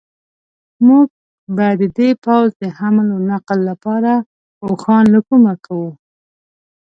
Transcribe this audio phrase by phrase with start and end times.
[0.87, 1.07] موږ
[1.55, 4.13] به د دې پوځ د حمل و نقل لپاره
[4.65, 5.89] اوښان له کومه کوو.